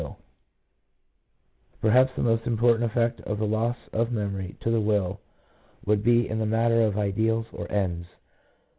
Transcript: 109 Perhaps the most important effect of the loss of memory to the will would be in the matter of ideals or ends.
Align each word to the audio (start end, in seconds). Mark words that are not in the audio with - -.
109 1.77 1.79
Perhaps 1.79 2.15
the 2.15 2.23
most 2.23 2.47
important 2.47 2.83
effect 2.85 3.21
of 3.21 3.37
the 3.37 3.45
loss 3.45 3.75
of 3.93 4.11
memory 4.11 4.57
to 4.59 4.71
the 4.71 4.81
will 4.81 5.21
would 5.85 6.01
be 6.03 6.27
in 6.27 6.39
the 6.39 6.45
matter 6.47 6.81
of 6.81 6.97
ideals 6.97 7.45
or 7.53 7.71
ends. 7.71 8.07